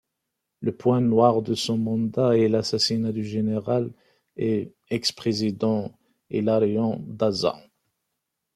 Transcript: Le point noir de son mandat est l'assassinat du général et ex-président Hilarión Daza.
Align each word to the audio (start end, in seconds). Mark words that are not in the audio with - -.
Le 0.61 0.75
point 0.75 0.99
noir 0.99 1.43
de 1.43 1.53
son 1.53 1.77
mandat 1.77 2.35
est 2.35 2.47
l'assassinat 2.49 3.11
du 3.11 3.23
général 3.23 3.91
et 4.35 4.73
ex-président 4.89 5.95
Hilarión 6.31 7.03
Daza. 7.07 7.55